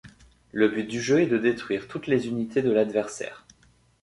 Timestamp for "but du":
0.67-0.99